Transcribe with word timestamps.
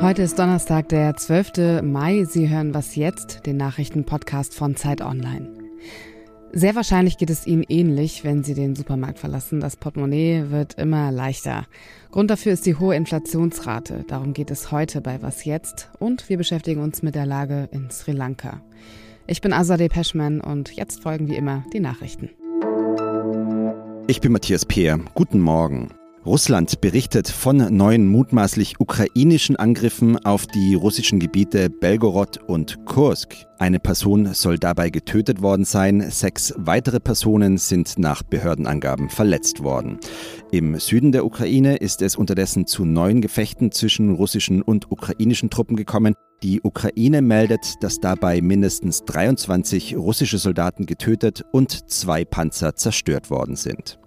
Heute 0.00 0.22
ist 0.22 0.38
Donnerstag, 0.38 0.88
der 0.90 1.16
12. 1.16 1.82
Mai. 1.82 2.24
Sie 2.24 2.48
hören 2.48 2.72
Was 2.72 2.94
jetzt, 2.94 3.46
den 3.46 3.56
Nachrichtenpodcast 3.56 4.54
von 4.54 4.76
Zeit 4.76 5.00
Online. 5.00 5.52
Sehr 6.52 6.76
wahrscheinlich 6.76 7.18
geht 7.18 7.30
es 7.30 7.48
Ihnen 7.48 7.64
ähnlich, 7.68 8.22
wenn 8.22 8.44
Sie 8.44 8.54
den 8.54 8.76
Supermarkt 8.76 9.18
verlassen. 9.18 9.58
Das 9.58 9.76
Portemonnaie 9.76 10.50
wird 10.50 10.74
immer 10.74 11.10
leichter. 11.10 11.66
Grund 12.12 12.30
dafür 12.30 12.52
ist 12.52 12.64
die 12.64 12.76
hohe 12.76 12.94
Inflationsrate. 12.94 14.04
Darum 14.06 14.34
geht 14.34 14.52
es 14.52 14.70
heute 14.70 15.00
bei 15.00 15.20
Was 15.20 15.44
jetzt 15.44 15.90
und 15.98 16.28
wir 16.28 16.38
beschäftigen 16.38 16.80
uns 16.80 17.02
mit 17.02 17.16
der 17.16 17.26
Lage 17.26 17.68
in 17.72 17.90
Sri 17.90 18.12
Lanka. 18.12 18.62
Ich 19.26 19.40
bin 19.40 19.52
Azadeh 19.52 19.88
Peschman 19.88 20.40
und 20.40 20.76
jetzt 20.76 21.02
folgen 21.02 21.28
wie 21.28 21.36
immer 21.36 21.64
die 21.72 21.80
Nachrichten. 21.80 22.30
Ich 24.06 24.20
bin 24.20 24.30
Matthias 24.30 24.64
Peer. 24.64 25.00
Guten 25.14 25.40
Morgen. 25.40 25.90
Russland 26.26 26.80
berichtet 26.80 27.28
von 27.28 27.56
neuen 27.74 28.08
mutmaßlich 28.08 28.80
ukrainischen 28.80 29.56
Angriffen 29.56 30.22
auf 30.24 30.46
die 30.46 30.74
russischen 30.74 31.20
Gebiete 31.20 31.70
Belgorod 31.70 32.38
und 32.46 32.84
Kursk. 32.86 33.34
Eine 33.58 33.78
Person 33.78 34.34
soll 34.34 34.58
dabei 34.58 34.90
getötet 34.90 35.42
worden 35.42 35.64
sein, 35.64 36.10
sechs 36.10 36.52
weitere 36.56 37.00
Personen 37.00 37.56
sind 37.56 37.98
nach 37.98 38.22
Behördenangaben 38.22 39.10
verletzt 39.10 39.62
worden. 39.62 39.98
Im 40.50 40.78
Süden 40.78 41.12
der 41.12 41.24
Ukraine 41.24 41.76
ist 41.76 42.02
es 42.02 42.16
unterdessen 42.16 42.66
zu 42.66 42.84
neuen 42.84 43.20
Gefechten 43.20 43.70
zwischen 43.70 44.12
russischen 44.12 44.60
und 44.60 44.90
ukrainischen 44.90 45.50
Truppen 45.50 45.76
gekommen. 45.76 46.14
Die 46.42 46.60
Ukraine 46.62 47.22
meldet, 47.22 47.74
dass 47.80 48.00
dabei 48.00 48.40
mindestens 48.40 49.04
23 49.04 49.96
russische 49.96 50.38
Soldaten 50.38 50.86
getötet 50.86 51.44
und 51.52 51.90
zwei 51.90 52.24
Panzer 52.24 52.74
zerstört 52.74 53.30
worden 53.30 53.56
sind. 53.56 53.98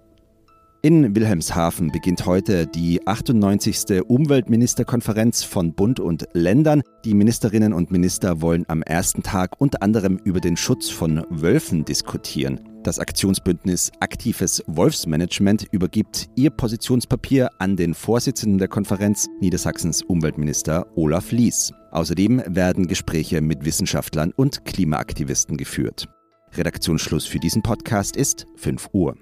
In 0.84 1.14
Wilhelmshaven 1.14 1.92
beginnt 1.92 2.26
heute 2.26 2.66
die 2.66 3.06
98. 3.06 4.02
Umweltministerkonferenz 4.04 5.44
von 5.44 5.74
Bund 5.74 6.00
und 6.00 6.26
Ländern. 6.32 6.82
Die 7.04 7.14
Ministerinnen 7.14 7.72
und 7.72 7.92
Minister 7.92 8.40
wollen 8.40 8.64
am 8.66 8.82
ersten 8.82 9.22
Tag 9.22 9.60
unter 9.60 9.80
anderem 9.80 10.18
über 10.24 10.40
den 10.40 10.56
Schutz 10.56 10.88
von 10.88 11.24
Wölfen 11.30 11.84
diskutieren. 11.84 12.60
Das 12.82 12.98
Aktionsbündnis 12.98 13.92
Aktives 14.00 14.60
Wolfsmanagement 14.66 15.68
übergibt 15.70 16.28
ihr 16.34 16.50
Positionspapier 16.50 17.50
an 17.60 17.76
den 17.76 17.94
Vorsitzenden 17.94 18.58
der 18.58 18.66
Konferenz, 18.66 19.28
Niedersachsens 19.40 20.02
Umweltminister 20.02 20.88
Olaf 20.96 21.30
Lies. 21.30 21.72
Außerdem 21.92 22.42
werden 22.48 22.88
Gespräche 22.88 23.40
mit 23.40 23.64
Wissenschaftlern 23.64 24.32
und 24.34 24.64
Klimaaktivisten 24.64 25.56
geführt. 25.56 26.08
Redaktionsschluss 26.54 27.24
für 27.24 27.38
diesen 27.38 27.62
Podcast 27.62 28.16
ist 28.16 28.46
5 28.56 28.88
Uhr. 28.92 29.14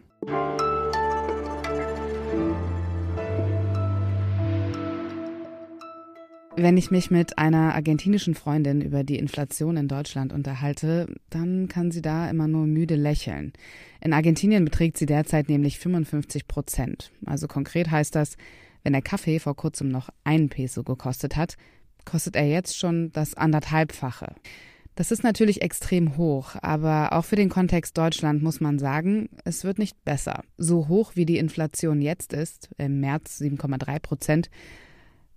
Wenn 6.62 6.76
ich 6.76 6.90
mich 6.90 7.10
mit 7.10 7.38
einer 7.38 7.74
argentinischen 7.74 8.34
Freundin 8.34 8.82
über 8.82 9.02
die 9.02 9.16
Inflation 9.16 9.78
in 9.78 9.88
Deutschland 9.88 10.30
unterhalte, 10.30 11.06
dann 11.30 11.68
kann 11.68 11.90
sie 11.90 12.02
da 12.02 12.28
immer 12.28 12.48
nur 12.48 12.66
müde 12.66 12.96
lächeln. 12.96 13.54
In 14.02 14.12
Argentinien 14.12 14.66
beträgt 14.66 14.98
sie 14.98 15.06
derzeit 15.06 15.48
nämlich 15.48 15.78
55 15.78 16.46
Prozent. 16.46 17.12
Also 17.24 17.48
konkret 17.48 17.90
heißt 17.90 18.14
das, 18.14 18.36
wenn 18.82 18.92
der 18.92 19.00
Kaffee 19.00 19.38
vor 19.38 19.56
kurzem 19.56 19.88
noch 19.88 20.10
einen 20.22 20.50
Peso 20.50 20.82
gekostet 20.82 21.34
hat, 21.34 21.56
kostet 22.04 22.36
er 22.36 22.46
jetzt 22.46 22.76
schon 22.76 23.10
das 23.12 23.32
anderthalbfache. 23.32 24.34
Das 24.96 25.12
ist 25.12 25.24
natürlich 25.24 25.62
extrem 25.62 26.18
hoch, 26.18 26.56
aber 26.60 27.14
auch 27.14 27.24
für 27.24 27.36
den 27.36 27.48
Kontext 27.48 27.96
Deutschland 27.96 28.42
muss 28.42 28.60
man 28.60 28.78
sagen, 28.78 29.30
es 29.46 29.64
wird 29.64 29.78
nicht 29.78 30.04
besser. 30.04 30.42
So 30.58 30.88
hoch 30.88 31.12
wie 31.14 31.24
die 31.24 31.38
Inflation 31.38 32.02
jetzt 32.02 32.34
ist, 32.34 32.68
im 32.76 33.00
März 33.00 33.40
7,3 33.40 33.98
Prozent, 33.98 34.50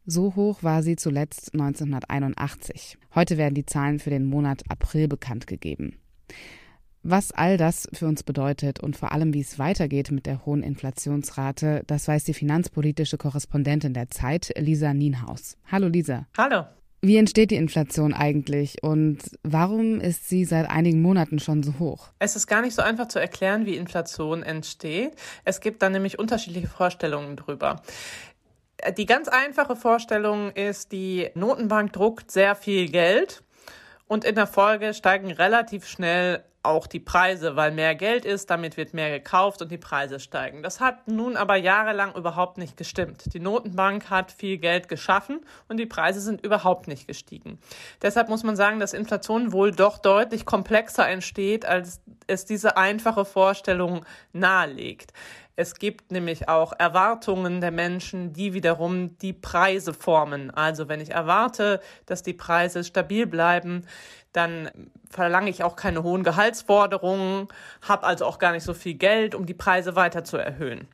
so 0.05 0.35
hoch 0.35 0.63
war 0.63 0.83
sie 0.83 0.95
zuletzt 0.95 1.53
1981. 1.53 2.97
Heute 3.15 3.37
werden 3.37 3.55
die 3.55 3.65
Zahlen 3.65 3.99
für 3.99 4.09
den 4.09 4.25
Monat 4.25 4.63
April 4.69 5.07
bekannt 5.07 5.47
gegeben. 5.47 5.97
Was 7.05 7.33
all 7.33 7.57
das 7.57 7.89
für 7.91 8.07
uns 8.07 8.23
bedeutet 8.23 8.79
und 8.79 8.95
vor 8.95 9.11
allem, 9.11 9.33
wie 9.33 9.41
es 9.41 9.59
weitergeht 9.59 10.09
mit 10.11 10.25
der 10.25 10.45
hohen 10.45 10.63
Inflationsrate, 10.63 11.83
das 11.85 12.07
weiß 12.07 12.23
die 12.23 12.33
finanzpolitische 12.33 13.17
Korrespondentin 13.17 13.93
der 13.93 14.09
Zeit, 14.09 14.53
Lisa 14.57 14.93
Nienhaus. 14.93 15.57
Hallo 15.69 15.89
Lisa. 15.89 16.27
Hallo. 16.37 16.63
Wie 17.05 17.17
entsteht 17.17 17.51
die 17.51 17.57
Inflation 17.57 18.13
eigentlich 18.13 18.81
und 18.81 19.19
warum 19.43 19.99
ist 19.99 20.29
sie 20.29 20.45
seit 20.45 20.69
einigen 20.69 21.01
Monaten 21.01 21.37
schon 21.39 21.61
so 21.61 21.77
hoch? 21.77 22.07
Es 22.19 22.37
ist 22.37 22.47
gar 22.47 22.61
nicht 22.61 22.73
so 22.73 22.81
einfach 22.81 23.09
zu 23.09 23.19
erklären, 23.19 23.65
wie 23.65 23.75
Inflation 23.75 24.41
entsteht. 24.41 25.11
Es 25.43 25.59
gibt 25.59 25.81
da 25.81 25.89
nämlich 25.89 26.17
unterschiedliche 26.17 26.69
Vorstellungen 26.69 27.35
drüber. 27.35 27.81
Die 28.97 29.05
ganz 29.05 29.27
einfache 29.29 29.75
Vorstellung 29.75 30.51
ist, 30.51 30.91
die 30.91 31.29
Notenbank 31.35 31.93
druckt 31.93 32.31
sehr 32.31 32.55
viel 32.55 32.89
Geld 32.89 33.43
und 34.07 34.25
in 34.25 34.35
der 34.35 34.47
Folge 34.47 34.93
steigen 34.93 35.31
relativ 35.31 35.87
schnell 35.87 36.43
auch 36.63 36.87
die 36.87 37.01
Preise, 37.01 37.57
weil 37.57 37.71
mehr 37.71 37.93
Geld 37.93 38.23
ist, 38.23 38.49
damit 38.49 38.77
wird 38.77 38.93
mehr 38.93 39.09
gekauft 39.09 39.61
und 39.61 39.69
die 39.69 39.77
Preise 39.77 40.19
steigen. 40.19 40.63
Das 40.63 40.79
hat 40.79 41.07
nun 41.09 41.35
aber 41.35 41.57
jahrelang 41.57 42.15
überhaupt 42.15 42.57
nicht 42.57 42.77
gestimmt. 42.77 43.33
Die 43.33 43.41
Notenbank 43.41 44.09
hat 44.09 44.31
viel 44.31 44.57
Geld 44.57 44.87
geschaffen 44.87 45.41
und 45.67 45.77
die 45.77 45.85
Preise 45.85 46.21
sind 46.21 46.41
überhaupt 46.43 46.87
nicht 46.87 47.05
gestiegen. 47.05 47.59
Deshalb 48.01 48.29
muss 48.29 48.43
man 48.43 48.55
sagen, 48.55 48.79
dass 48.79 48.93
Inflation 48.93 49.51
wohl 49.51 49.73
doch 49.73 49.97
deutlich 49.97 50.45
komplexer 50.45 51.07
entsteht, 51.07 51.65
als 51.65 52.01
es 52.27 52.45
diese 52.45 52.77
einfache 52.77 53.25
Vorstellung 53.25 54.05
nahelegt. 54.31 55.11
Es 55.55 55.75
gibt 55.75 56.11
nämlich 56.11 56.49
auch 56.49 56.73
Erwartungen 56.77 57.61
der 57.61 57.69
Menschen, 57.71 58.33
die 58.33 58.53
wiederum 58.53 59.17
die 59.19 59.33
Preise 59.33 59.93
formen. 59.93 60.49
Also 60.49 60.89
wenn 60.89 60.99
ich 60.99 61.11
erwarte, 61.11 61.79
dass 62.07 62.23
die 62.23 62.33
Preise 62.33 62.83
stabil 62.83 63.27
bleiben, 63.27 63.85
dann 64.31 64.71
verlange 65.11 65.51
ich 65.51 65.63
auch 65.63 65.75
keine 65.75 66.01
hohen 66.01 66.23
Gehaltsforderungen, 66.23 67.47
habe 67.83 68.03
also 68.03 68.25
auch 68.25 68.39
gar 68.39 68.51
nicht 68.51 68.63
so 68.63 68.73
viel 68.73 68.95
Geld, 68.95 69.35
um 69.35 69.45
die 69.45 69.53
Preise 69.53 69.95
weiter 69.95 70.23
zu 70.23 70.37
erhöhen. 70.37 70.87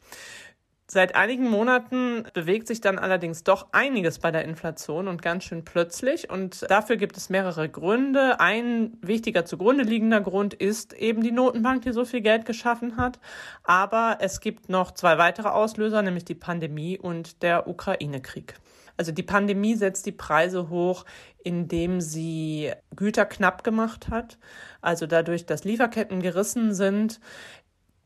Seit 0.91 1.13
einigen 1.13 1.47
Monaten 1.47 2.23
bewegt 2.33 2.65
sich 2.65 2.81
dann 2.81 2.97
allerdings 2.97 3.43
doch 3.43 3.67
einiges 3.73 4.17
bei 4.17 4.31
der 4.31 4.43
Inflation 4.43 5.07
und 5.07 5.21
ganz 5.21 5.43
schön 5.43 5.63
plötzlich. 5.63 6.31
Und 6.31 6.65
dafür 6.67 6.97
gibt 6.97 7.15
es 7.15 7.29
mehrere 7.29 7.69
Gründe. 7.69 8.39
Ein 8.39 8.97
wichtiger 8.99 9.45
zugrunde 9.45 9.83
liegender 9.83 10.19
Grund 10.19 10.55
ist 10.55 10.93
eben 10.93 11.21
die 11.21 11.31
Notenbank, 11.31 11.83
die 11.83 11.91
so 11.91 12.05
viel 12.05 12.21
Geld 12.21 12.45
geschaffen 12.45 12.97
hat. 12.97 13.19
Aber 13.63 14.17
es 14.19 14.39
gibt 14.39 14.69
noch 14.69 14.89
zwei 14.89 15.19
weitere 15.19 15.49
Auslöser, 15.49 16.01
nämlich 16.01 16.25
die 16.25 16.33
Pandemie 16.33 16.97
und 16.97 17.43
der 17.43 17.67
Ukraine-Krieg. 17.67 18.55
Also 18.97 19.11
die 19.11 19.21
Pandemie 19.21 19.75
setzt 19.75 20.07
die 20.07 20.11
Preise 20.11 20.69
hoch, 20.69 21.05
indem 21.43 22.01
sie 22.01 22.71
Güter 22.95 23.27
knapp 23.27 23.63
gemacht 23.63 24.09
hat. 24.09 24.39
Also 24.81 25.05
dadurch, 25.05 25.45
dass 25.45 25.65
Lieferketten 25.65 26.19
gerissen 26.23 26.73
sind, 26.73 27.19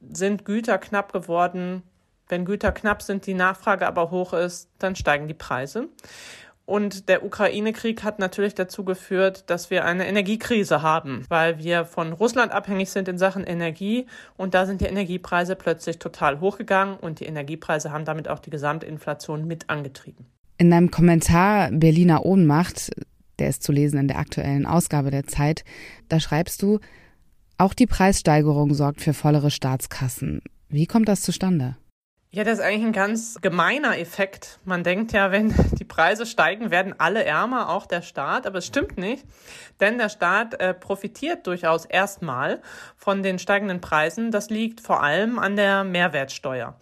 sind 0.01 0.43
Güter 0.43 0.79
knapp 0.79 1.13
geworden 1.13 1.83
wenn 2.29 2.45
Güter 2.45 2.71
knapp 2.71 3.01
sind, 3.01 3.25
die 3.25 3.33
Nachfrage 3.33 3.87
aber 3.87 4.11
hoch 4.11 4.33
ist, 4.33 4.69
dann 4.79 4.95
steigen 4.95 5.27
die 5.27 5.33
Preise. 5.33 5.89
Und 6.65 7.09
der 7.09 7.25
Ukraine-Krieg 7.25 8.03
hat 8.03 8.19
natürlich 8.19 8.55
dazu 8.55 8.85
geführt, 8.85 9.49
dass 9.49 9.69
wir 9.69 9.83
eine 9.83 10.07
Energiekrise 10.07 10.81
haben, 10.81 11.25
weil 11.27 11.59
wir 11.59 11.83
von 11.83 12.13
Russland 12.13 12.53
abhängig 12.53 12.89
sind 12.89 13.09
in 13.09 13.17
Sachen 13.17 13.43
Energie. 13.43 14.05
Und 14.37 14.53
da 14.53 14.65
sind 14.65 14.79
die 14.79 14.85
Energiepreise 14.85 15.57
plötzlich 15.57 15.99
total 15.99 16.39
hochgegangen 16.39 16.95
und 16.97 17.19
die 17.19 17.25
Energiepreise 17.25 17.91
haben 17.91 18.05
damit 18.05 18.29
auch 18.29 18.39
die 18.39 18.49
Gesamtinflation 18.49 19.45
mit 19.45 19.69
angetrieben. 19.69 20.25
In 20.57 20.71
deinem 20.71 20.89
Kommentar 20.89 21.69
Berliner 21.71 22.25
Ohnmacht, 22.25 22.91
der 23.39 23.49
ist 23.49 23.63
zu 23.63 23.73
lesen 23.73 23.99
in 23.99 24.07
der 24.07 24.19
aktuellen 24.19 24.65
Ausgabe 24.65 25.11
der 25.11 25.27
Zeit, 25.27 25.65
da 26.07 26.21
schreibst 26.21 26.61
du, 26.61 26.79
auch 27.57 27.73
die 27.73 27.87
Preissteigerung 27.87 28.73
sorgt 28.73 29.01
für 29.01 29.13
vollere 29.13 29.51
Staatskassen. 29.51 30.41
Wie 30.69 30.85
kommt 30.87 31.09
das 31.09 31.21
zustande? 31.21 31.75
Ja, 32.35 32.43
das 32.43 32.57
ist 32.57 32.65
eigentlich 32.65 32.87
ein 32.87 32.93
ganz 32.93 33.37
gemeiner 33.41 33.99
Effekt. 33.99 34.57
Man 34.65 34.83
denkt 34.83 35.11
ja, 35.11 35.31
wenn 35.31 35.53
die 35.77 35.83
Preise 35.83 36.25
steigen, 36.25 36.71
werden 36.71 36.95
alle 36.97 37.23
ärmer, 37.23 37.69
auch 37.69 37.85
der 37.85 38.01
Staat. 38.01 38.47
Aber 38.47 38.57
es 38.57 38.65
stimmt 38.65 38.97
nicht, 38.97 39.23
denn 39.79 39.99
der 39.99 40.09
Staat 40.09 40.59
äh, 40.59 40.73
profitiert 40.73 41.45
durchaus 41.45 41.85
erstmal 41.85 42.63
von 42.97 43.21
den 43.21 43.37
steigenden 43.37 43.81
Preisen. 43.81 44.31
Das 44.31 44.49
liegt 44.49 44.81
vor 44.81 45.03
allem 45.03 45.37
an 45.37 45.55
der 45.55 45.83
Mehrwertsteuer. 45.83 46.75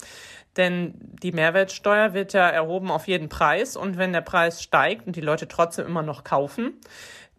Denn 0.55 0.93
die 1.21 1.33
Mehrwertsteuer 1.33 2.13
wird 2.13 2.31
ja 2.31 2.47
erhoben 2.47 2.89
auf 2.89 3.09
jeden 3.09 3.27
Preis. 3.27 3.75
Und 3.75 3.97
wenn 3.97 4.13
der 4.13 4.21
Preis 4.21 4.63
steigt 4.63 5.05
und 5.05 5.17
die 5.17 5.21
Leute 5.21 5.49
trotzdem 5.49 5.85
immer 5.85 6.01
noch 6.01 6.23
kaufen, 6.23 6.79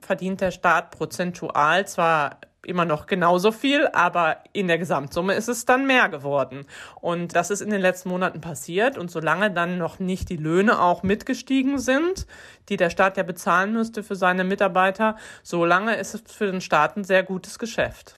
verdient 0.02 0.42
der 0.42 0.50
Staat 0.50 0.90
prozentual 0.90 1.86
zwar 1.86 2.40
immer 2.64 2.84
noch 2.84 3.06
genauso 3.06 3.52
viel, 3.52 3.88
aber 3.92 4.38
in 4.52 4.68
der 4.68 4.78
Gesamtsumme 4.78 5.34
ist 5.34 5.48
es 5.48 5.64
dann 5.64 5.86
mehr 5.86 6.08
geworden. 6.08 6.64
Und 7.00 7.34
das 7.34 7.50
ist 7.50 7.60
in 7.60 7.70
den 7.70 7.80
letzten 7.80 8.08
Monaten 8.08 8.40
passiert. 8.40 8.98
Und 8.98 9.10
solange 9.10 9.50
dann 9.50 9.78
noch 9.78 9.98
nicht 9.98 10.28
die 10.28 10.36
Löhne 10.36 10.80
auch 10.80 11.02
mitgestiegen 11.02 11.78
sind, 11.78 12.26
die 12.68 12.76
der 12.76 12.90
Staat 12.90 13.16
ja 13.16 13.22
bezahlen 13.22 13.72
müsste 13.72 14.02
für 14.02 14.16
seine 14.16 14.44
Mitarbeiter, 14.44 15.16
solange 15.42 15.96
ist 15.96 16.14
es 16.14 16.22
für 16.26 16.50
den 16.50 16.60
Staat 16.60 16.96
ein 16.96 17.04
sehr 17.04 17.22
gutes 17.22 17.58
Geschäft. 17.58 18.14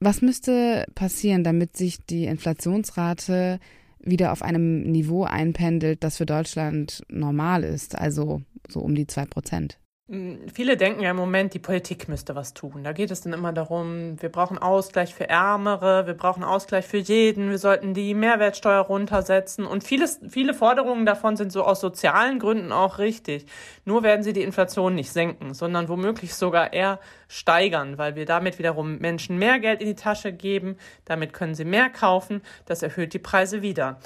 Was 0.00 0.22
müsste 0.22 0.86
passieren, 0.94 1.44
damit 1.44 1.76
sich 1.76 2.04
die 2.04 2.24
Inflationsrate 2.24 3.60
wieder 4.02 4.32
auf 4.32 4.42
einem 4.42 4.82
Niveau 4.90 5.24
einpendelt, 5.24 6.02
das 6.02 6.16
für 6.16 6.26
Deutschland 6.26 7.02
normal 7.08 7.64
ist, 7.64 7.96
also 7.96 8.42
so 8.66 8.80
um 8.80 8.94
die 8.94 9.06
zwei 9.06 9.26
Prozent. 9.26 9.78
Hm, 10.10 10.48
viele 10.52 10.76
denken 10.76 11.02
ja 11.02 11.12
im 11.12 11.16
Moment, 11.16 11.54
die 11.54 11.60
Politik 11.60 12.08
müsste 12.08 12.34
was 12.34 12.52
tun. 12.52 12.82
Da 12.82 12.90
geht 12.90 13.12
es 13.12 13.20
dann 13.20 13.32
immer 13.32 13.52
darum, 13.52 14.20
wir 14.20 14.28
brauchen 14.28 14.58
Ausgleich 14.58 15.14
für 15.14 15.28
Ärmere, 15.28 16.08
wir 16.08 16.14
brauchen 16.14 16.42
Ausgleich 16.42 16.84
für 16.84 16.96
jeden, 16.96 17.50
wir 17.50 17.58
sollten 17.58 17.94
die 17.94 18.14
Mehrwertsteuer 18.14 18.80
runtersetzen. 18.80 19.64
Und 19.66 19.84
vieles, 19.84 20.18
viele 20.28 20.52
Forderungen 20.52 21.06
davon 21.06 21.36
sind 21.36 21.52
so 21.52 21.62
aus 21.62 21.78
sozialen 21.78 22.40
Gründen 22.40 22.72
auch 22.72 22.98
richtig. 22.98 23.46
Nur 23.84 24.02
werden 24.02 24.24
sie 24.24 24.32
die 24.32 24.42
Inflation 24.42 24.96
nicht 24.96 25.12
senken, 25.12 25.54
sondern 25.54 25.88
womöglich 25.88 26.34
sogar 26.34 26.72
eher 26.72 26.98
steigern, 27.28 27.96
weil 27.96 28.16
wir 28.16 28.26
damit 28.26 28.58
wiederum 28.58 28.98
Menschen 28.98 29.38
mehr 29.38 29.60
Geld 29.60 29.80
in 29.80 29.86
die 29.86 29.94
Tasche 29.94 30.32
geben. 30.32 30.76
Damit 31.04 31.32
können 31.32 31.54
sie 31.54 31.64
mehr 31.64 31.88
kaufen. 31.88 32.42
Das 32.66 32.82
erhöht 32.82 33.14
die 33.14 33.20
Preise 33.20 33.62
wieder. 33.62 34.00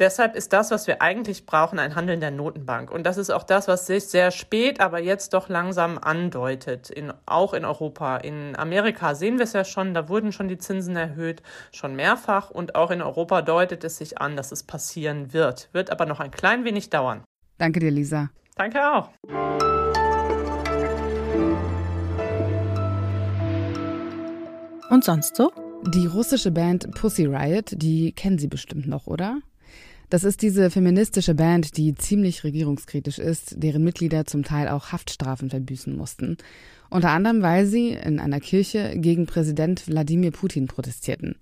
Deshalb 0.00 0.34
ist 0.34 0.54
das, 0.54 0.70
was 0.70 0.86
wir 0.86 1.02
eigentlich 1.02 1.44
brauchen, 1.44 1.78
ein 1.78 1.94
Handeln 1.94 2.20
der 2.20 2.30
Notenbank. 2.30 2.90
Und 2.90 3.04
das 3.04 3.18
ist 3.18 3.28
auch 3.28 3.42
das, 3.42 3.68
was 3.68 3.86
sich 3.86 4.06
sehr 4.06 4.30
spät, 4.30 4.80
aber 4.80 4.98
jetzt 4.98 5.34
doch 5.34 5.50
langsam 5.50 5.98
andeutet, 5.98 6.88
in, 6.88 7.12
auch 7.26 7.52
in 7.52 7.66
Europa. 7.66 8.16
In 8.16 8.56
Amerika 8.56 9.14
sehen 9.14 9.36
wir 9.36 9.44
es 9.44 9.52
ja 9.52 9.62
schon, 9.62 9.92
da 9.92 10.08
wurden 10.08 10.32
schon 10.32 10.48
die 10.48 10.56
Zinsen 10.56 10.96
erhöht, 10.96 11.42
schon 11.70 11.96
mehrfach. 11.96 12.48
Und 12.48 12.76
auch 12.76 12.90
in 12.90 13.02
Europa 13.02 13.42
deutet 13.42 13.84
es 13.84 13.98
sich 13.98 14.18
an, 14.18 14.36
dass 14.36 14.52
es 14.52 14.62
passieren 14.62 15.34
wird. 15.34 15.68
Wird 15.72 15.90
aber 15.90 16.06
noch 16.06 16.20
ein 16.20 16.30
klein 16.30 16.64
wenig 16.64 16.88
dauern. 16.88 17.22
Danke 17.58 17.80
dir, 17.80 17.90
Lisa. 17.90 18.30
Danke 18.56 18.80
auch. 18.80 19.10
Und 24.88 25.04
sonst 25.04 25.36
so? 25.36 25.52
Die 25.88 26.06
russische 26.06 26.50
Band 26.50 26.90
Pussy 26.94 27.26
Riot, 27.26 27.72
die 27.72 28.12
kennen 28.12 28.38
Sie 28.38 28.48
bestimmt 28.48 28.86
noch, 28.86 29.06
oder? 29.06 29.40
Das 30.10 30.24
ist 30.24 30.42
diese 30.42 30.70
feministische 30.70 31.36
Band, 31.36 31.76
die 31.76 31.94
ziemlich 31.94 32.42
regierungskritisch 32.42 33.20
ist, 33.20 33.54
deren 33.56 33.84
Mitglieder 33.84 34.26
zum 34.26 34.42
Teil 34.42 34.66
auch 34.68 34.90
Haftstrafen 34.90 35.50
verbüßen 35.50 35.96
mussten. 35.96 36.36
Unter 36.90 37.10
anderem, 37.10 37.42
weil 37.42 37.64
sie 37.64 37.90
in 37.90 38.18
einer 38.18 38.40
Kirche 38.40 38.94
gegen 38.96 39.26
Präsident 39.26 39.86
Wladimir 39.86 40.32
Putin 40.32 40.66
protestierten. 40.66 41.36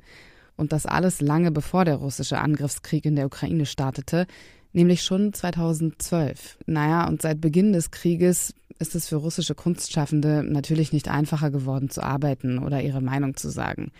Und 0.56 0.72
das 0.72 0.84
alles 0.84 1.22
lange 1.22 1.50
bevor 1.50 1.86
der 1.86 1.96
russische 1.96 2.38
Angriffskrieg 2.38 3.06
in 3.06 3.16
der 3.16 3.24
Ukraine 3.24 3.64
startete, 3.64 4.26
nämlich 4.74 5.02
schon 5.02 5.32
2012. 5.32 6.58
Naja, 6.66 7.08
und 7.08 7.22
seit 7.22 7.40
Beginn 7.40 7.72
des 7.72 7.90
Krieges 7.90 8.52
ist 8.78 8.94
es 8.94 9.08
für 9.08 9.16
russische 9.16 9.54
Kunstschaffende 9.54 10.44
natürlich 10.44 10.92
nicht 10.92 11.08
einfacher 11.08 11.50
geworden 11.50 11.88
zu 11.88 12.02
arbeiten 12.02 12.58
oder 12.58 12.82
ihre 12.82 13.00
Meinung 13.00 13.34
zu 13.34 13.48
sagen. 13.48 13.92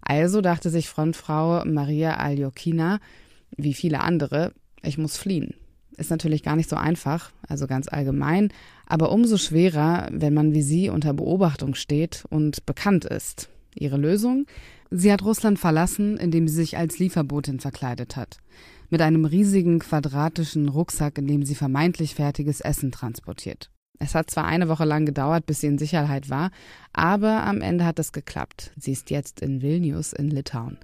Also 0.00 0.42
dachte 0.42 0.70
sich 0.70 0.88
Frontfrau 0.88 1.64
Maria 1.64 2.18
Aljokina, 2.18 3.00
wie 3.56 3.74
viele 3.74 4.00
andere, 4.00 4.52
ich 4.82 4.98
muss 4.98 5.16
fliehen. 5.16 5.54
Ist 5.96 6.10
natürlich 6.10 6.42
gar 6.42 6.56
nicht 6.56 6.70
so 6.70 6.76
einfach, 6.76 7.32
also 7.46 7.66
ganz 7.66 7.88
allgemein, 7.88 8.48
aber 8.86 9.12
umso 9.12 9.36
schwerer, 9.36 10.08
wenn 10.10 10.34
man 10.34 10.54
wie 10.54 10.62
sie 10.62 10.88
unter 10.88 11.12
Beobachtung 11.12 11.74
steht 11.74 12.24
und 12.30 12.64
bekannt 12.66 13.04
ist. 13.04 13.48
Ihre 13.74 13.96
Lösung? 13.96 14.46
Sie 14.90 15.12
hat 15.12 15.22
Russland 15.22 15.58
verlassen, 15.58 16.16
indem 16.16 16.48
sie 16.48 16.54
sich 16.54 16.76
als 16.76 16.98
Lieferbotin 16.98 17.60
verkleidet 17.60 18.16
hat. 18.16 18.38
Mit 18.90 19.00
einem 19.00 19.24
riesigen 19.24 19.78
quadratischen 19.78 20.68
Rucksack, 20.68 21.18
in 21.18 21.26
dem 21.26 21.44
sie 21.44 21.54
vermeintlich 21.54 22.14
fertiges 22.14 22.60
Essen 22.60 22.92
transportiert. 22.92 23.70
Es 23.98 24.14
hat 24.14 24.30
zwar 24.30 24.44
eine 24.44 24.68
Woche 24.68 24.84
lang 24.84 25.06
gedauert, 25.06 25.46
bis 25.46 25.60
sie 25.60 25.68
in 25.68 25.78
Sicherheit 25.78 26.28
war, 26.28 26.50
aber 26.92 27.44
am 27.44 27.60
Ende 27.60 27.84
hat 27.84 27.98
es 27.98 28.12
geklappt. 28.12 28.72
Sie 28.76 28.92
ist 28.92 29.10
jetzt 29.10 29.40
in 29.40 29.62
Vilnius 29.62 30.12
in 30.12 30.28
Litauen. 30.28 30.76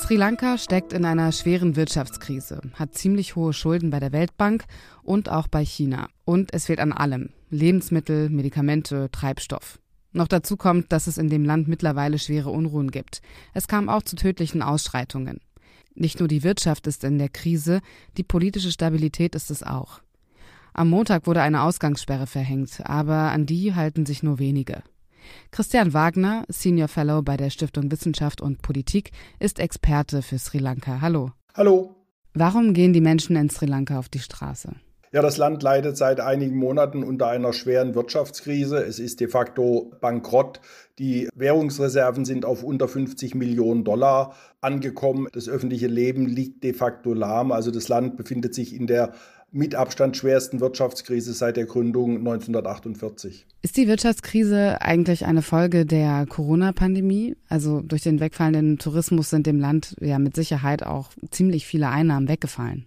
Sri 0.00 0.14
Lanka 0.14 0.58
steckt 0.58 0.92
in 0.92 1.04
einer 1.04 1.32
schweren 1.32 1.74
Wirtschaftskrise, 1.74 2.62
hat 2.74 2.94
ziemlich 2.94 3.34
hohe 3.34 3.52
Schulden 3.52 3.90
bei 3.90 3.98
der 3.98 4.12
Weltbank 4.12 4.64
und 5.02 5.28
auch 5.28 5.48
bei 5.48 5.64
China. 5.64 6.08
Und 6.24 6.54
es 6.54 6.66
fehlt 6.66 6.78
an 6.78 6.92
allem. 6.92 7.30
Lebensmittel, 7.50 8.30
Medikamente, 8.30 9.10
Treibstoff. 9.10 9.80
Noch 10.12 10.28
dazu 10.28 10.56
kommt, 10.56 10.92
dass 10.92 11.08
es 11.08 11.18
in 11.18 11.28
dem 11.28 11.44
Land 11.44 11.66
mittlerweile 11.66 12.20
schwere 12.20 12.50
Unruhen 12.50 12.92
gibt. 12.92 13.22
Es 13.54 13.66
kam 13.66 13.88
auch 13.88 14.02
zu 14.02 14.14
tödlichen 14.14 14.62
Ausschreitungen. 14.62 15.40
Nicht 15.94 16.20
nur 16.20 16.28
die 16.28 16.44
Wirtschaft 16.44 16.86
ist 16.86 17.02
in 17.02 17.18
der 17.18 17.28
Krise, 17.28 17.80
die 18.16 18.22
politische 18.22 18.70
Stabilität 18.70 19.34
ist 19.34 19.50
es 19.50 19.64
auch. 19.64 20.00
Am 20.74 20.88
Montag 20.90 21.26
wurde 21.26 21.42
eine 21.42 21.62
Ausgangssperre 21.62 22.28
verhängt, 22.28 22.82
aber 22.84 23.32
an 23.32 23.46
die 23.46 23.74
halten 23.74 24.06
sich 24.06 24.22
nur 24.22 24.38
wenige. 24.38 24.84
Christian 25.50 25.92
Wagner, 25.92 26.44
Senior 26.48 26.88
Fellow 26.88 27.22
bei 27.22 27.36
der 27.36 27.50
Stiftung 27.50 27.90
Wissenschaft 27.90 28.40
und 28.40 28.62
Politik, 28.62 29.10
ist 29.38 29.58
Experte 29.58 30.22
für 30.22 30.38
Sri 30.38 30.58
Lanka. 30.58 31.00
Hallo. 31.00 31.32
Hallo. 31.54 31.94
Warum 32.34 32.72
gehen 32.74 32.92
die 32.92 33.00
Menschen 33.00 33.36
in 33.36 33.50
Sri 33.50 33.66
Lanka 33.66 33.98
auf 33.98 34.08
die 34.08 34.20
Straße? 34.20 34.74
Ja, 35.10 35.22
das 35.22 35.38
Land 35.38 35.62
leidet 35.62 35.96
seit 35.96 36.20
einigen 36.20 36.56
Monaten 36.56 37.02
unter 37.02 37.28
einer 37.28 37.54
schweren 37.54 37.94
Wirtschaftskrise. 37.94 38.84
Es 38.84 38.98
ist 38.98 39.20
de 39.20 39.28
facto 39.28 39.90
bankrott. 40.02 40.60
Die 40.98 41.30
Währungsreserven 41.34 42.26
sind 42.26 42.44
auf 42.44 42.62
unter 42.62 42.88
50 42.88 43.34
Millionen 43.34 43.84
Dollar 43.84 44.34
angekommen. 44.60 45.26
Das 45.32 45.48
öffentliche 45.48 45.86
Leben 45.86 46.26
liegt 46.26 46.62
de 46.62 46.74
facto 46.74 47.14
lahm. 47.14 47.52
Also 47.52 47.70
das 47.70 47.88
Land 47.88 48.18
befindet 48.18 48.54
sich 48.54 48.74
in 48.74 48.86
der 48.86 49.14
mit 49.50 49.74
Abstand 49.74 50.16
schwersten 50.16 50.60
Wirtschaftskrise 50.60 51.32
seit 51.32 51.56
der 51.56 51.66
Gründung 51.66 52.18
1948. 52.18 53.46
Ist 53.62 53.76
die 53.76 53.88
Wirtschaftskrise 53.88 54.80
eigentlich 54.82 55.24
eine 55.24 55.42
Folge 55.42 55.86
der 55.86 56.26
Corona-Pandemie? 56.26 57.36
Also 57.48 57.80
durch 57.80 58.02
den 58.02 58.20
wegfallenden 58.20 58.78
Tourismus 58.78 59.30
sind 59.30 59.46
dem 59.46 59.58
Land 59.58 59.96
ja 60.00 60.18
mit 60.18 60.36
Sicherheit 60.36 60.82
auch 60.82 61.10
ziemlich 61.30 61.66
viele 61.66 61.88
Einnahmen 61.88 62.28
weggefallen. 62.28 62.86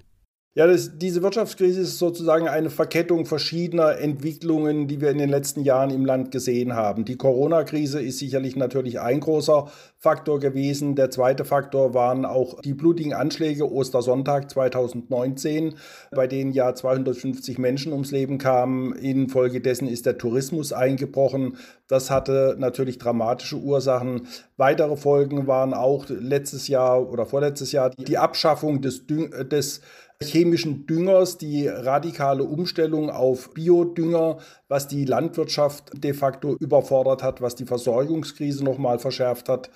Ja, 0.54 0.68
das, 0.68 0.98
diese 0.98 1.24
Wirtschaftskrise 1.24 1.80
ist 1.80 1.98
sozusagen 1.98 2.50
eine 2.50 2.70
Verkettung 2.70 3.26
verschiedener 3.26 4.00
Entwicklungen, 4.00 4.90
die 4.90 5.00
wir 5.00 5.10
in 5.10 5.18
den 5.18 5.30
letzten 5.30 5.62
Jahren 5.62 5.92
im 5.92 6.06
Land 6.06 6.30
gesehen 6.32 6.76
haben. 6.76 7.06
Die 7.06 7.16
Corona-Krise 7.16 8.02
ist 8.02 8.20
sicherlich 8.20 8.58
natürlich 8.58 9.00
ein 9.00 9.22
großer 9.22 9.72
Faktor 9.96 10.42
gewesen. 10.42 10.96
Der 10.96 11.10
zweite 11.10 11.46
Faktor 11.46 11.94
waren 11.94 12.26
auch 12.26 12.60
die 12.60 12.74
blutigen 12.74 13.14
Anschläge 13.14 13.72
Ostersonntag 13.72 14.52
2019, 14.52 15.76
bei 16.12 16.28
denen 16.28 16.52
ja 16.52 16.76
250 16.76 17.58
Menschen 17.58 17.94
ums 17.94 18.12
Leben 18.12 18.38
kamen. 18.38 18.94
Infolgedessen 18.94 19.88
ist 19.88 20.06
der 20.06 20.18
Tourismus 20.18 20.74
eingebrochen. 20.74 21.56
Das 21.88 22.12
hatte 22.12 22.58
natürlich 22.60 22.98
dramatische 22.98 23.56
Ursachen. 23.56 24.28
Weitere 24.58 24.98
Folgen 24.98 25.48
waren 25.48 25.74
auch 25.74 26.08
letztes 26.10 26.68
Jahr 26.68 27.10
oder 27.10 27.26
vorletztes 27.26 27.72
Jahr 27.72 27.92
die 27.92 28.18
Abschaffung 28.18 28.82
des, 28.82 29.06
des 29.08 29.80
chemischen 30.22 30.86
Düngers, 30.86 31.38
die 31.38 31.68
radikale 31.68 32.44
Umstellung 32.44 33.10
auf 33.10 33.54
Biodünger, 33.54 34.38
was 34.68 34.88
die 34.88 35.06
Landwirtschaft 35.06 36.04
de 36.04 36.14
facto 36.14 36.56
überfordert 36.60 37.24
hat, 37.24 37.42
was 37.42 37.56
die 37.56 37.66
Versorgungskrise 37.66 38.64
nochmal 38.64 39.00
verschärft 39.00 39.50
hat. 39.50 39.70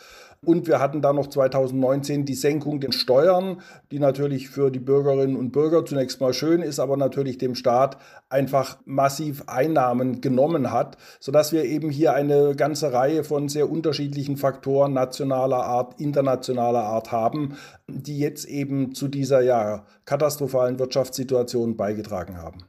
Und 0.46 0.68
wir 0.68 0.80
hatten 0.80 1.02
dann 1.02 1.16
noch 1.16 1.28
2019 1.28 2.26
die 2.26 2.36
Senkung 2.36 2.80
der 2.80 2.92
Steuern, 2.92 3.62
die 3.92 4.00
natürlich 4.00 4.50
für 4.50 4.72
die 4.72 4.80
Bürgerinnen 4.80 5.36
und 5.36 5.52
Bürger 5.52 5.86
zunächst 5.86 6.22
mal 6.22 6.34
schön 6.34 6.62
ist, 6.62 6.80
aber 6.80 6.98
natürlich 6.98 7.38
dem 7.38 7.56
Staat 7.56 7.98
einfach 8.30 8.78
massiv 8.86 9.44
Einnahmen 9.48 10.22
genommen 10.22 10.72
hat, 10.72 10.98
sodass 11.20 11.52
wir 11.52 11.66
eben 11.66 11.90
hier 11.90 12.14
eine 12.14 12.56
ganze 12.56 12.94
Reihe 12.94 13.24
von 13.24 13.50
sehr 13.50 13.70
unterschiedlichen 13.70 14.38
Faktoren 14.38 14.94
nationaler 14.94 15.64
Art, 15.64 16.00
internationaler 16.00 16.84
Art 16.84 17.12
haben, 17.12 17.58
die 17.88 18.20
jetzt 18.20 18.46
eben 18.46 18.94
zu 18.94 19.08
dieser 19.08 19.42
ja, 19.42 19.86
katastrophalen 20.06 20.80
Wirtschaftssituation 20.80 21.76
beigetragen 21.76 22.38
haben. 22.38 22.66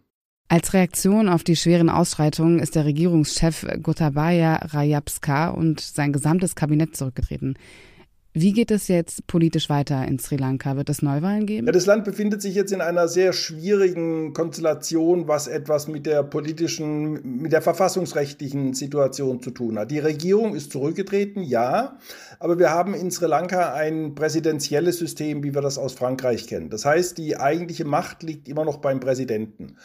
Als 0.49 0.75
Reaktion 0.75 1.29
auf 1.29 1.43
die 1.43 1.57
schweren 1.57 1.91
Ausschreitungen 1.91 2.61
ist 2.61 2.77
der 2.77 2.85
Regierungschef 2.85 3.67
Gotabaya 3.83 4.57
Rajapaksa 4.57 5.49
und 5.49 5.81
sein 5.81 6.13
gesamtes 6.13 6.55
Kabinett 6.55 6.97
zurückgetreten. 6.97 7.59
Wie 8.39 8.53
geht 8.53 8.71
es 8.71 8.89
jetzt 8.89 9.27
politisch 9.29 9.71
weiter 9.71 10.07
in 10.07 10.19
Sri 10.19 10.37
Lanka? 10.37 10.77
Wird 10.77 10.91
es 10.91 11.01
Neuwahlen 11.01 11.47
geben? 11.47 11.67
Ja, 11.67 11.73
das 11.73 11.87
Land 11.87 12.05
befindet 12.05 12.43
sich 12.43 12.55
jetzt 12.55 12.71
in 12.71 12.83
einer 12.83 13.09
sehr 13.09 13.33
schwierigen 13.33 14.35
Konstellation, 14.35 15.27
was 15.27 15.47
etwas 15.47 15.89
mit 15.89 16.05
der 16.05 16.23
politischen, 16.23 17.41
mit 17.41 17.53
der 17.53 17.63
verfassungsrechtlichen 17.63 18.75
Situation 18.75 19.41
zu 19.41 19.53
tun 19.53 19.79
hat. 19.79 19.91
Die 19.91 20.01
Regierung 20.01 20.55
ist 20.55 20.71
zurückgetreten, 20.71 21.43
ja, 21.43 21.97
aber 22.39 22.59
wir 22.59 22.69
haben 22.69 22.93
in 22.93 23.11
Sri 23.11 23.25
Lanka 23.25 23.73
ein 23.73 24.15
präsidentielles 24.15 24.99
System, 24.99 25.43
wie 25.43 25.55
wir 25.55 25.63
das 25.63 25.79
aus 25.79 25.95
Frankreich 25.95 26.47
kennen. 26.47 26.69
Das 26.69 26.85
heißt, 26.85 27.17
die 27.17 27.39
eigentliche 27.39 27.87
Macht 27.87 28.23
liegt 28.23 28.49
immer 28.49 28.67
noch 28.67 28.83
beim 28.83 29.01
Präsidenten. 29.01 29.77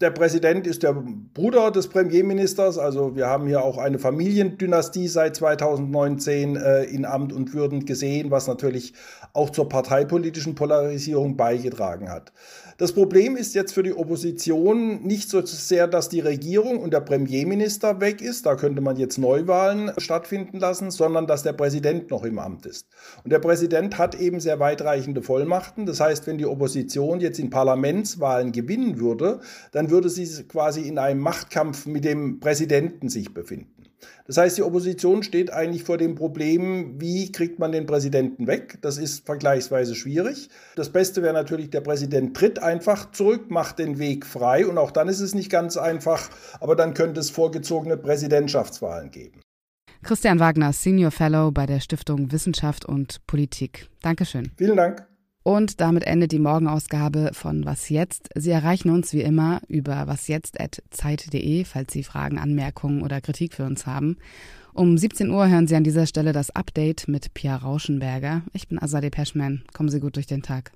Der 0.00 0.10
Präsident 0.10 0.66
ist 0.66 0.82
der 0.84 0.94
Bruder 1.34 1.70
des 1.70 1.88
Premierministers, 1.88 2.78
also 2.78 3.16
wir 3.16 3.26
haben 3.26 3.46
hier 3.46 3.62
auch 3.62 3.78
eine 3.78 3.98
Familiendynastie 3.98 5.08
seit 5.08 5.36
2019 5.36 6.56
äh, 6.56 6.84
in 6.84 7.04
Amt 7.04 7.32
und 7.32 7.52
Würden 7.52 7.84
gesehen, 7.92 8.30
was 8.30 8.46
natürlich 8.46 8.94
auch 9.34 9.50
zur 9.50 9.68
parteipolitischen 9.68 10.54
Polarisierung 10.54 11.36
beigetragen 11.36 12.08
hat. 12.10 12.32
Das 12.78 12.92
Problem 12.92 13.36
ist 13.36 13.54
jetzt 13.54 13.74
für 13.74 13.82
die 13.82 13.94
Opposition 13.94 15.02
nicht 15.02 15.28
so 15.28 15.44
sehr, 15.44 15.86
dass 15.86 16.08
die 16.08 16.20
Regierung 16.20 16.78
und 16.78 16.92
der 16.92 17.00
Premierminister 17.00 18.00
weg 18.00 18.22
ist, 18.22 18.46
da 18.46 18.56
könnte 18.56 18.80
man 18.80 18.96
jetzt 18.96 19.18
Neuwahlen 19.18 19.92
stattfinden 19.98 20.58
lassen, 20.58 20.90
sondern 20.90 21.26
dass 21.26 21.42
der 21.42 21.52
Präsident 21.52 22.10
noch 22.10 22.24
im 22.24 22.38
Amt 22.38 22.64
ist. 22.64 22.88
Und 23.24 23.30
der 23.32 23.40
Präsident 23.40 23.98
hat 23.98 24.18
eben 24.18 24.40
sehr 24.40 24.58
weitreichende 24.58 25.22
Vollmachten. 25.22 25.84
Das 25.84 26.00
heißt, 26.00 26.26
wenn 26.26 26.38
die 26.38 26.46
Opposition 26.46 27.20
jetzt 27.20 27.38
in 27.38 27.50
Parlamentswahlen 27.50 28.52
gewinnen 28.52 28.98
würde, 28.98 29.40
dann 29.72 29.90
würde 29.90 30.08
sie 30.08 30.26
quasi 30.44 30.80
in 30.80 30.98
einem 30.98 31.20
Machtkampf 31.20 31.86
mit 31.86 32.04
dem 32.04 32.40
Präsidenten 32.40 33.10
sich 33.10 33.34
befinden. 33.34 33.81
Das 34.26 34.36
heißt, 34.36 34.56
die 34.56 34.62
Opposition 34.62 35.22
steht 35.22 35.52
eigentlich 35.52 35.84
vor 35.84 35.98
dem 35.98 36.14
Problem, 36.14 37.00
wie 37.00 37.32
kriegt 37.32 37.58
man 37.58 37.72
den 37.72 37.86
Präsidenten 37.86 38.46
weg? 38.46 38.78
Das 38.80 38.98
ist 38.98 39.26
vergleichsweise 39.26 39.94
schwierig. 39.94 40.48
Das 40.76 40.90
Beste 40.90 41.22
wäre 41.22 41.34
natürlich, 41.34 41.70
der 41.70 41.80
Präsident 41.80 42.36
tritt 42.36 42.58
einfach 42.58 43.10
zurück, 43.12 43.50
macht 43.50 43.78
den 43.78 43.98
Weg 43.98 44.26
frei 44.26 44.66
und 44.66 44.78
auch 44.78 44.90
dann 44.90 45.08
ist 45.08 45.20
es 45.20 45.34
nicht 45.34 45.50
ganz 45.50 45.76
einfach, 45.76 46.30
aber 46.60 46.76
dann 46.76 46.94
könnte 46.94 47.20
es 47.20 47.30
vorgezogene 47.30 47.96
Präsidentschaftswahlen 47.96 49.10
geben. 49.10 49.40
Christian 50.02 50.40
Wagner, 50.40 50.72
Senior 50.72 51.12
Fellow 51.12 51.52
bei 51.52 51.66
der 51.66 51.80
Stiftung 51.80 52.32
Wissenschaft 52.32 52.84
und 52.84 53.24
Politik. 53.26 53.88
Dankeschön. 54.02 54.50
Vielen 54.56 54.76
Dank. 54.76 55.11
Und 55.42 55.80
damit 55.80 56.04
endet 56.04 56.32
die 56.32 56.38
Morgenausgabe 56.38 57.30
von 57.32 57.64
Was 57.64 57.88
jetzt. 57.88 58.28
Sie 58.34 58.50
erreichen 58.50 58.90
uns 58.90 59.12
wie 59.12 59.22
immer 59.22 59.60
über 59.68 60.06
wasjetzt.zeit.de, 60.06 61.64
falls 61.64 61.92
Sie 61.92 62.04
Fragen, 62.04 62.38
Anmerkungen 62.38 63.02
oder 63.02 63.20
Kritik 63.20 63.54
für 63.54 63.64
uns 63.64 63.86
haben. 63.86 64.18
Um 64.74 64.96
17 64.96 65.30
Uhr 65.30 65.48
hören 65.48 65.66
Sie 65.66 65.76
an 65.76 65.84
dieser 65.84 66.06
Stelle 66.06 66.32
das 66.32 66.54
Update 66.54 67.06
mit 67.08 67.34
Pia 67.34 67.56
Rauschenberger. 67.56 68.42
Ich 68.52 68.68
bin 68.68 68.80
Azadeh 68.80 69.10
Peschman. 69.10 69.62
Kommen 69.72 69.90
Sie 69.90 70.00
gut 70.00 70.16
durch 70.16 70.26
den 70.26 70.42
Tag. 70.42 70.72